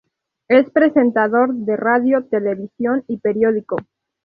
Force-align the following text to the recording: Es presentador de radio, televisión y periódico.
Es 0.47 0.67
presentador 0.71 1.53
de 1.53 1.77
radio, 1.77 2.25
televisión 2.25 3.03
y 3.07 3.17
periódico. 3.19 3.75